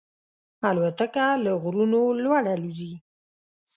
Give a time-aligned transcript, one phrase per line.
[0.69, 2.93] الوتکه له غرونو لوړ الوزي.